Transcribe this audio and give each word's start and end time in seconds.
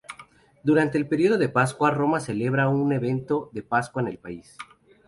Durante 0.63 0.97
el 0.97 1.07
período 1.07 1.37
de 1.37 1.47
Pascua, 1.47 1.91
Roma 1.91 2.19
celebra 2.19 2.69
un 2.69 2.91
evento 2.91 3.51
de 3.53 3.61
Pascua 3.61 4.01
en 4.01 4.07
el 4.07 4.17
país. 4.17 4.57